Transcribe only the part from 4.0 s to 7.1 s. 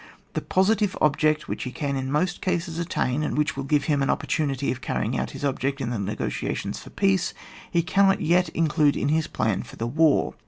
an oppor tunity of carrying out his object in the negotiations for